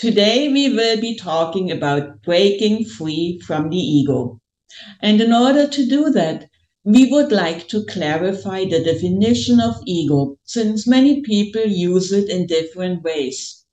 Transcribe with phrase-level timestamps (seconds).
[0.00, 4.40] Today we will be talking about breaking free from the ego.
[5.02, 6.48] And in order to do that,
[6.84, 12.46] we would like to clarify the definition of ego since many people use it in
[12.46, 13.66] different ways.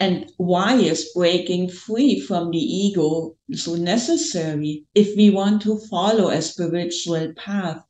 [0.00, 6.30] And why is breaking free from the ego so necessary if we want to follow
[6.30, 7.84] a spiritual path?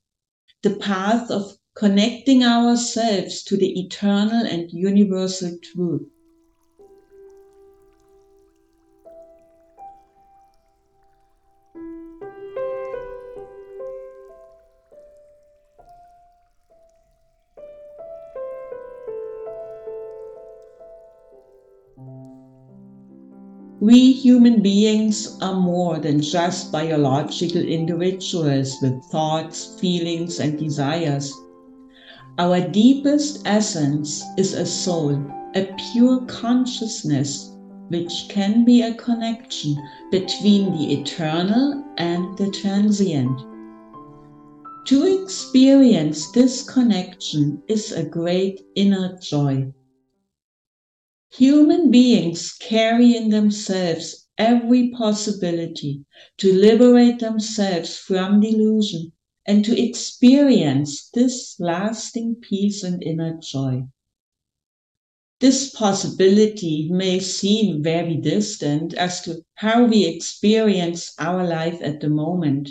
[0.63, 6.03] The path of connecting ourselves to the eternal and universal truth.
[23.89, 31.33] We human beings are more than just biological individuals with thoughts, feelings, and desires.
[32.37, 35.15] Our deepest essence is a soul,
[35.55, 37.57] a pure consciousness,
[37.89, 39.75] which can be a connection
[40.11, 43.41] between the eternal and the transient.
[44.89, 49.73] To experience this connection is a great inner joy.
[51.33, 56.05] Human beings carry in themselves every possibility
[56.39, 59.13] to liberate themselves from delusion
[59.47, 63.83] and to experience this lasting peace and inner joy.
[65.41, 72.09] This possibility may seem very distant as to how we experience our life at the
[72.09, 72.71] moment,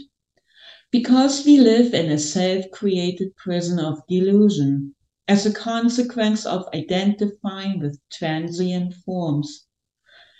[0.91, 4.95] because we live in a self created prison of delusion
[5.27, 9.65] as a consequence of identifying with transient forms.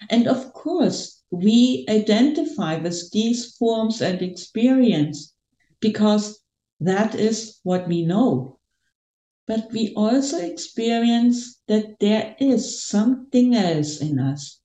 [0.10, 5.34] And of course, we identify with these forms and experience
[5.80, 6.40] because
[6.80, 8.60] that is what we know.
[9.46, 14.60] But we also experience that there is something else in us.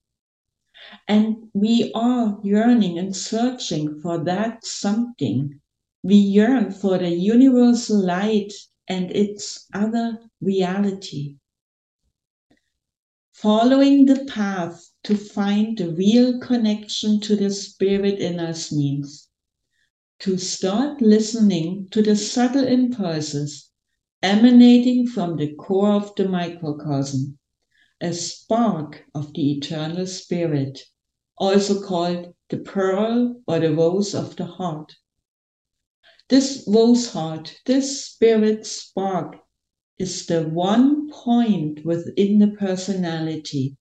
[1.08, 5.60] And we are yearning and searching for that something.
[6.02, 8.52] We yearn for the universal light
[8.88, 11.36] and its other reality.
[13.32, 19.28] Following the path to find the real connection to the spirit in us means
[20.20, 23.70] to start listening to the subtle impulses
[24.22, 27.36] emanating from the core of the microcosm,
[28.00, 30.84] a spark of the eternal spirit,
[31.36, 34.94] also called the pearl or the rose of the heart.
[36.32, 39.36] This rose heart, this spirit spark,
[39.98, 43.76] is the one point within the personality.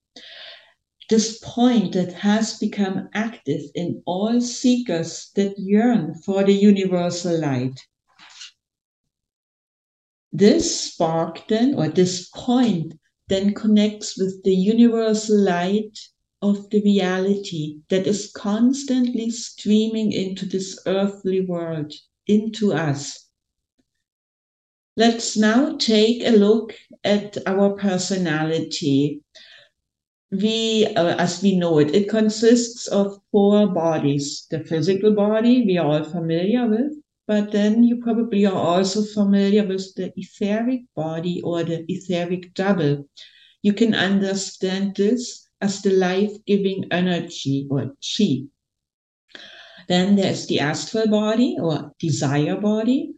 [1.10, 7.80] This point that has become active in all seekers that yearn for the universal light.
[10.34, 12.96] This spark then, or this point,
[13.30, 15.98] then connects with the universal light
[16.42, 21.94] of the reality that is constantly streaming into this earthly world
[22.32, 23.28] into us.
[24.98, 29.22] Let's now take a look at our personality.
[30.32, 34.48] We, uh, as we know it, it consists of four bodies.
[34.50, 36.94] The physical body we are all familiar with,
[37.28, 43.08] but then you probably are also familiar with the etheric body or the etheric double.
[43.62, 48.48] You can understand this as the life giving energy or chi.
[49.88, 53.14] Then there's the astral body or desire body.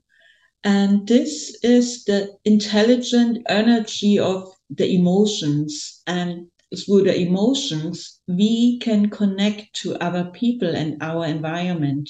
[0.63, 6.02] And this is the intelligent energy of the emotions.
[6.07, 12.09] And through the emotions, we can connect to other people and our environment.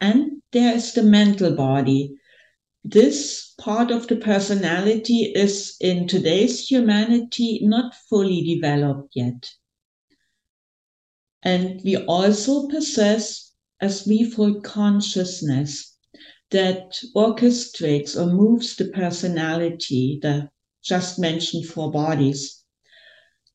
[0.00, 2.14] And there is the mental body.
[2.84, 9.48] This part of the personality is in today's humanity not fully developed yet.
[11.44, 13.51] And we also possess
[13.82, 15.96] a threefold consciousness
[16.50, 20.48] that orchestrates or moves the personality, the
[20.82, 22.62] just mentioned four bodies.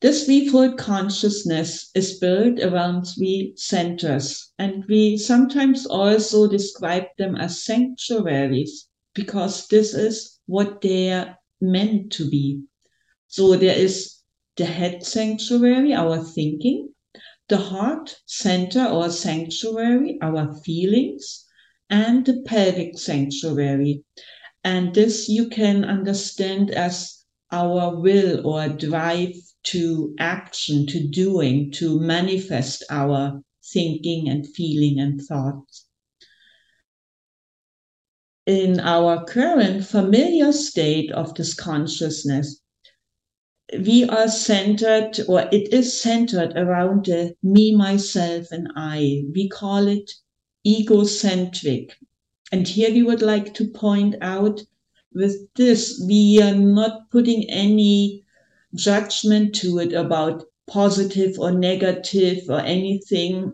[0.00, 7.64] This threefold consciousness is built around three centers, and we sometimes also describe them as
[7.64, 12.62] sanctuaries because this is what they are meant to be.
[13.28, 14.18] So there is
[14.56, 16.92] the head sanctuary, our thinking,
[17.48, 21.44] the heart center or sanctuary, our feelings,
[21.90, 24.04] and the pelvic sanctuary.
[24.64, 29.34] And this you can understand as our will or drive
[29.64, 33.42] to action, to doing, to manifest our
[33.72, 35.86] thinking and feeling and thoughts.
[38.46, 42.60] In our current familiar state of this consciousness,
[43.72, 49.24] we are centered, or it is centered around the me, myself, and I.
[49.34, 50.10] We call it
[50.66, 51.94] egocentric.
[52.50, 54.60] And here we would like to point out
[55.12, 58.24] with this, we are not putting any
[58.74, 63.52] judgment to it about positive or negative or anything.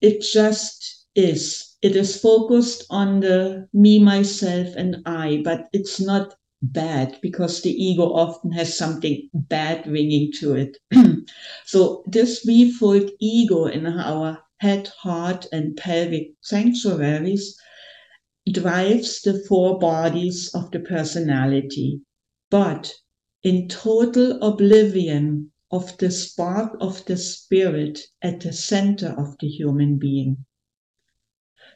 [0.00, 1.76] It just is.
[1.82, 7.70] It is focused on the me, myself, and I, but it's not bad because the
[7.70, 10.76] ego often has something bad ringing to it.
[11.64, 17.56] so, this threefold ego in our head, heart, and pelvic sanctuaries
[18.50, 22.00] drives the four bodies of the personality,
[22.50, 22.92] but
[23.42, 29.96] in total oblivion of the spark of the spirit at the center of the human
[29.96, 30.44] being.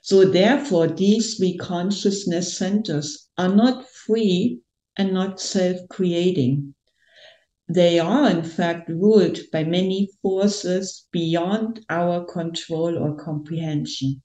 [0.02, 4.60] So, therefore, these three consciousness centers are not free
[4.96, 6.74] and not self creating.
[7.68, 14.22] They are, in fact, ruled by many forces beyond our control or comprehension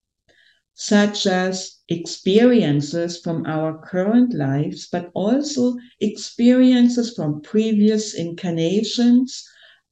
[0.79, 9.43] such as experiences from our current lives, but also experiences from previous incarnations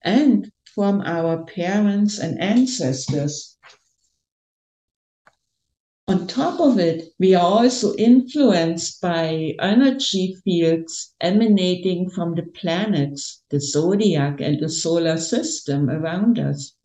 [0.03, 3.57] and from our parents and ancestors.
[6.07, 13.41] On top of it, we are also influenced by energy fields emanating from the planets,
[13.49, 16.75] the zodiac, and the solar system around us.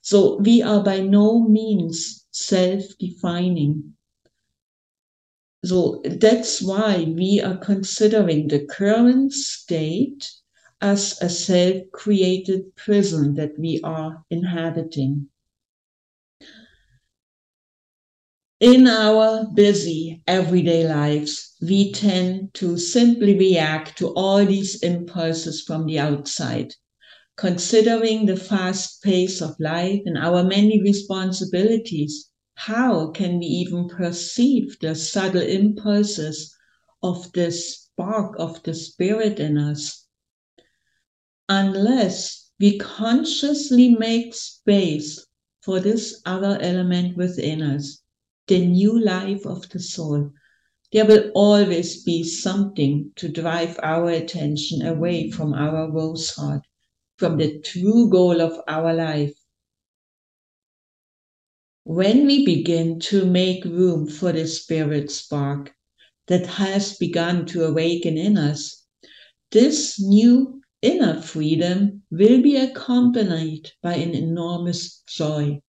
[0.00, 3.96] So we are by no means self defining.
[5.64, 10.30] So that's why we are considering the current state
[10.80, 15.30] as a self created prison that we are inhabiting.
[18.60, 25.86] In our busy everyday lives, we tend to simply react to all these impulses from
[25.86, 26.72] the outside
[27.36, 34.78] considering the fast pace of life and our many responsibilities, how can we even perceive
[34.80, 36.54] the subtle impulses
[37.02, 40.06] of the spark of the spirit in us?
[41.48, 45.26] Unless we consciously make space
[45.60, 48.00] for this other element within us,
[48.46, 50.30] the new life of the soul,
[50.92, 56.62] there will always be something to drive our attention away from our rose heart
[57.16, 59.34] from the true goal of our life.
[61.84, 65.72] When we begin to make room for the spirit spark
[66.26, 68.84] that has begun to awaken in us,
[69.50, 75.60] this new inner freedom will be accompanied by an enormous joy.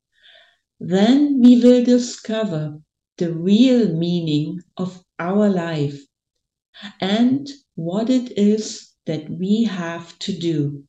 [0.80, 2.80] Then we will discover
[3.18, 6.00] the real meaning of our life
[7.02, 10.88] and what it is that we have to do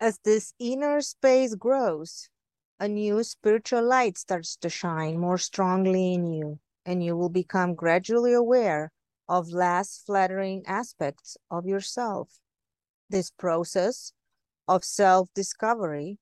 [0.00, 2.28] As this inner space grows,
[2.78, 7.74] a new spiritual light starts to shine more strongly in you, and you will become
[7.74, 8.92] gradually aware
[9.28, 12.38] of less flattering aspects of yourself.
[13.10, 14.12] This process
[14.68, 16.18] of self discovery,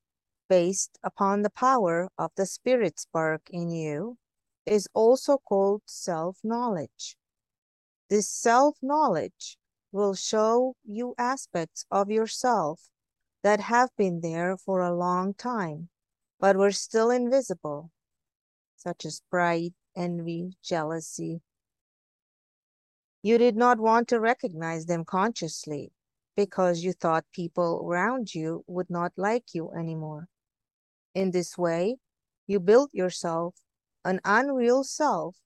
[0.49, 4.17] based upon the power of the spirit spark in you,
[4.65, 7.17] is also called self knowledge.
[8.09, 9.59] This self knowledge
[9.91, 12.89] will show you aspects of yourself
[13.43, 15.89] that have been there for a long time,
[16.39, 17.91] but were still invisible,
[18.77, 21.41] such as pride, envy, jealousy.
[23.23, 25.91] You did not want to recognize them consciously
[26.37, 30.29] because you thought people around you would not like you anymore.
[31.15, 31.97] In this way,
[32.47, 33.57] you built yourself
[34.05, 35.37] an unreal self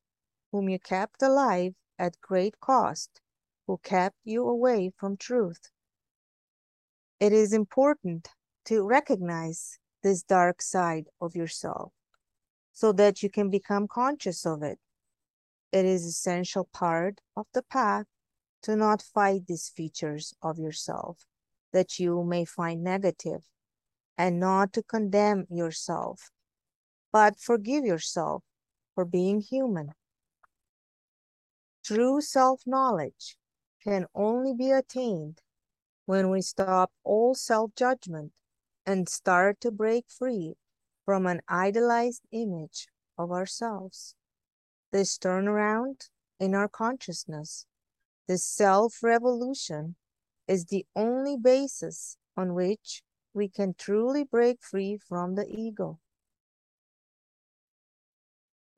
[0.50, 3.20] whom you kept alive at great cost,
[3.66, 5.70] who kept you away from truth.
[7.20, 8.28] It is important
[8.64, 11.92] to recognize this dark side of yourself
[12.73, 14.78] so that you can become conscious of it.
[15.70, 18.06] It is essential part of the path
[18.62, 21.26] to not fight these features of yourself
[21.73, 23.43] that you may find negative
[24.19, 26.31] and not to condemn yourself,
[27.12, 28.43] but forgive yourself
[28.95, 29.93] for being human.
[31.85, 33.37] True self knowledge
[33.83, 35.40] can only be attained
[36.05, 38.33] when we stop all self judgment
[38.85, 40.55] and start to break free
[41.05, 44.14] from an idealized image of ourselves.
[44.93, 47.67] This turnaround in our consciousness,
[48.30, 49.96] this self revolution,
[50.46, 53.02] is the only basis on which
[53.34, 55.99] we can truly break free from the ego.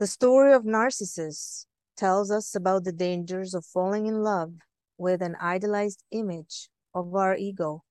[0.00, 1.66] The story of Narcissus
[1.98, 4.54] tells us about the dangers of falling in love
[4.96, 7.84] with an idolized image of our ego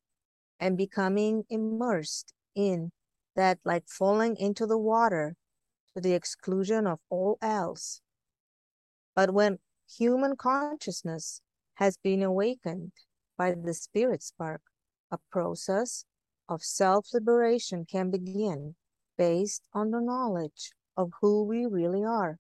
[0.60, 2.91] and becoming immersed in
[3.36, 5.36] that like falling into the water
[5.94, 8.01] to the exclusion of all else.
[9.15, 11.39] But when human consciousness
[11.75, 12.92] has been awakened
[13.38, 14.62] by the spirit spark,
[15.12, 16.06] a process
[16.48, 18.75] of self liberation can begin
[19.18, 22.38] based on the knowledge of who we really are.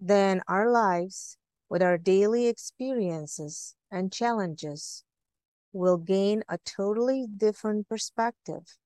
[0.00, 5.04] Then our lives, with our daily experiences and challenges,
[5.72, 8.76] will gain a totally different perspective.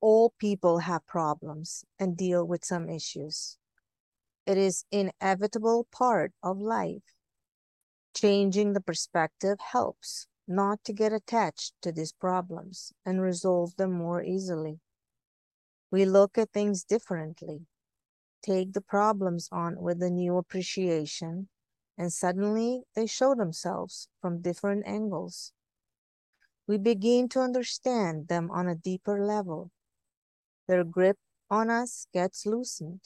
[0.00, 3.58] All people have problems and deal with some issues.
[4.46, 7.02] It is inevitable part of life.
[8.14, 14.22] Changing the perspective helps not to get attached to these problems and resolve them more
[14.22, 14.78] easily.
[15.90, 17.66] We look at things differently,
[18.40, 21.48] take the problems on with a new appreciation,
[21.98, 25.52] and suddenly they show themselves from different angles.
[26.68, 29.72] We begin to understand them on a deeper level.
[30.68, 31.18] Their grip
[31.50, 33.00] on us gets loosened.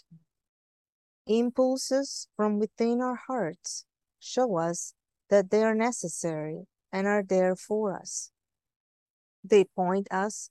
[1.30, 3.84] Impulses from within our hearts
[4.18, 4.94] show us
[5.28, 8.32] that they are necessary and are there for us.
[9.44, 10.50] They point us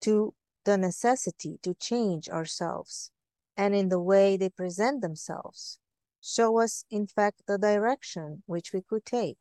[0.00, 3.12] to the necessity to change ourselves,
[3.56, 5.78] and in the way they present themselves,
[6.20, 9.38] show us, in fact, the direction which we could take.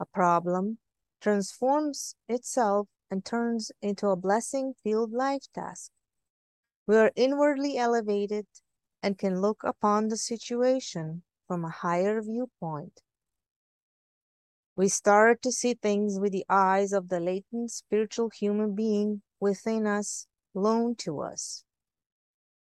[0.00, 0.78] A problem
[1.20, 5.92] transforms itself and turns into a blessing filled life task.
[6.88, 8.46] We are inwardly elevated
[9.02, 13.02] and can look upon the situation from a higher viewpoint
[14.78, 19.88] we start to see things with the eyes of the latent spiritual human being within
[19.88, 21.64] us, loaned to us.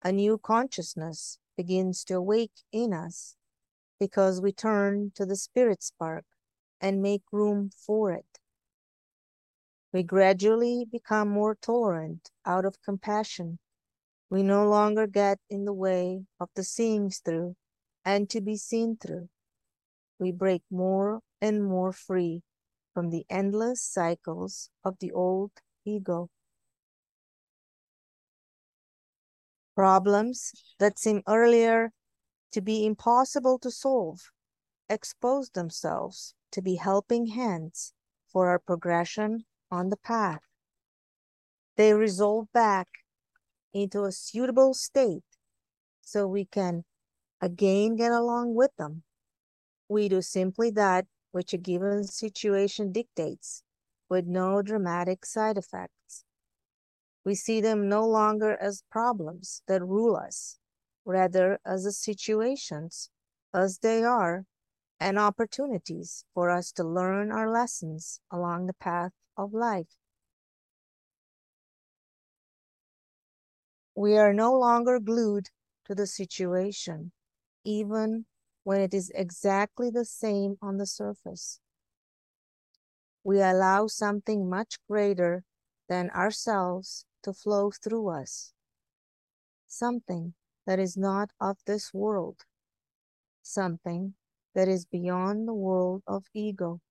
[0.02, 3.36] A new consciousness begins to awake in us
[4.00, 6.24] because we turn to the spirit spark
[6.80, 8.40] and make room for it.
[9.92, 13.58] We gradually become more tolerant out of compassion.
[14.28, 17.56] We no longer get in the way of the seeing through
[18.04, 19.28] and to be seen through.
[20.18, 22.42] We break more and more free
[22.92, 25.52] from the endless cycles of the old
[25.84, 26.30] ego.
[29.74, 31.92] Problems that seem earlier
[32.52, 34.30] to be impossible to solve
[34.88, 37.92] expose themselves to be helping hands
[38.28, 40.42] for our progression on the path.
[41.76, 42.88] They resolve back
[43.82, 45.22] into a suitable state
[46.00, 46.84] so we can
[47.40, 49.02] again get along with them.
[49.88, 53.62] We do simply that which a given situation dictates,
[54.08, 56.24] with no dramatic side effects.
[57.24, 60.58] We see them no longer as problems that rule us,
[61.04, 63.10] rather as the situations
[63.52, 64.44] as they are
[64.98, 69.94] and opportunities for us to learn our lessons along the path of life.
[73.98, 75.48] We are no longer glued
[75.86, 77.12] to the situation,
[77.64, 78.26] even
[78.62, 81.60] when it is exactly the same on the surface.
[83.24, 85.44] We allow something much greater
[85.88, 88.52] than ourselves to flow through us,
[89.66, 90.34] something
[90.66, 92.44] that is not of this world,
[93.42, 94.12] something
[94.54, 96.82] that is beyond the world of ego.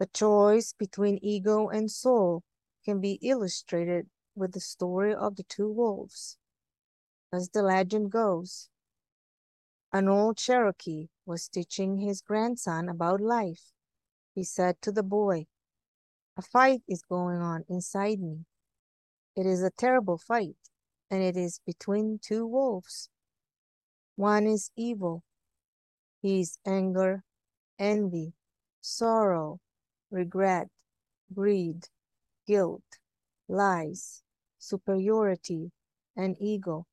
[0.00, 2.42] The choice between ego and soul
[2.84, 6.36] can be illustrated with the story of the two wolves.
[7.32, 8.68] As the legend goes,
[9.92, 13.72] an old Cherokee was teaching his grandson about life.
[14.34, 15.46] He said to the boy,
[16.36, 18.44] A fight is going on inside me.
[19.36, 20.56] It is a terrible fight,
[21.10, 23.08] and it is between two wolves.
[24.16, 25.22] One is evil.
[26.22, 27.22] He is anger,
[27.78, 28.32] envy,
[28.80, 29.60] sorrow,
[30.10, 30.68] regret,
[31.32, 31.88] greed,
[32.46, 32.98] guilt,
[33.48, 34.22] lies,
[34.58, 35.72] superiority,
[36.16, 36.86] and ego.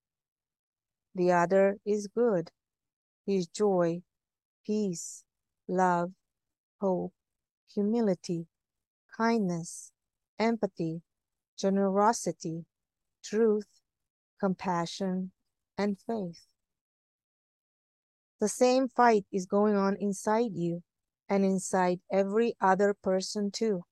[1.16, 2.52] The other is good.
[3.26, 4.02] His joy,
[4.66, 5.24] peace,
[5.68, 6.12] love,
[6.80, 7.14] hope,
[7.74, 8.48] humility,
[9.16, 9.92] kindness,
[10.40, 11.02] empathy,
[11.58, 12.66] generosity,
[13.24, 13.68] truth,
[14.40, 15.32] compassion,
[15.78, 16.48] and faith.
[18.40, 20.82] The same fight is going on inside you
[21.30, 23.84] and inside every other person too.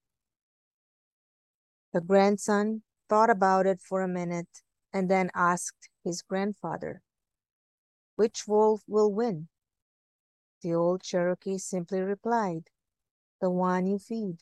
[1.92, 4.62] The grandson thought about it for a minute
[4.94, 7.02] and then asked his grandfather,
[8.16, 9.48] Which wolf will win?
[10.62, 12.70] The old Cherokee simply replied,
[13.42, 14.38] The one you feed.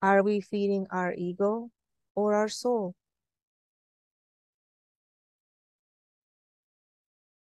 [0.00, 1.70] Are we feeding our ego
[2.14, 2.94] or our soul?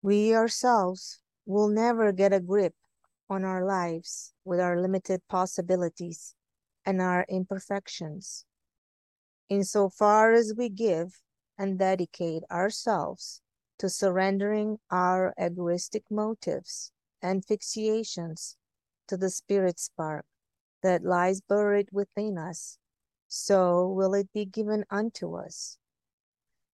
[0.01, 2.75] We ourselves will never get a grip
[3.29, 6.34] on our lives with our limited possibilities
[6.85, 8.45] and our imperfections.
[9.49, 11.21] Insofar as we give
[11.57, 13.41] and dedicate ourselves
[13.79, 18.55] to surrendering our egoistic motives and fixations
[19.07, 20.25] to the spirit spark
[20.81, 22.77] that lies buried within us,
[23.27, 25.77] so will it be given unto us.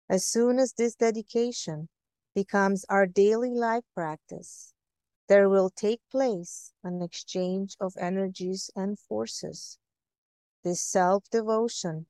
[0.09, 1.87] As soon as this dedication
[2.35, 4.73] becomes our daily life practice,
[5.27, 9.77] there will take place an exchange of energies and forces.
[10.63, 12.05] This self devotion,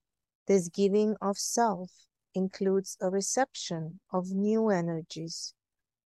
[0.48, 5.54] this giving of self, includes a reception of new energies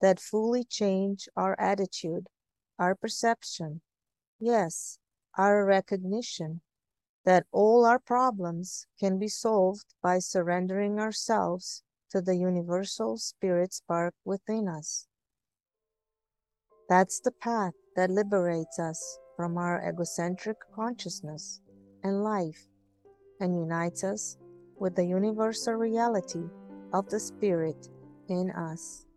[0.01, 2.27] that fully change our attitude,
[2.77, 3.81] our perception,
[4.39, 4.99] yes,
[5.37, 6.61] our recognition
[7.25, 14.13] that all our problems can be solved by surrendering ourselves to the universal spirit spark
[14.23, 15.07] within us.
[16.87, 21.61] That's the path that liberates us from our egocentric consciousness
[22.05, 22.67] and life
[23.41, 24.37] and unites us
[24.77, 26.43] with the universal reality
[26.93, 27.89] of the Spirit
[28.29, 29.07] in us.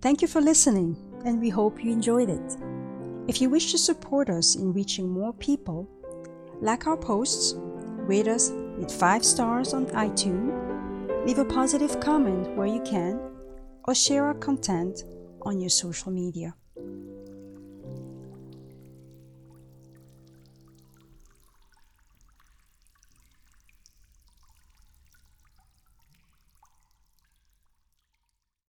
[0.00, 2.56] Thank you for listening, and we hope you enjoyed it.
[3.28, 5.88] If you wish to support us in reaching more people,
[6.60, 7.54] like our posts,
[8.10, 10.50] rate us with 5 stars on iTunes,
[11.24, 13.20] leave a positive comment where you can,
[13.86, 15.04] or share our content
[15.42, 16.56] on your social media.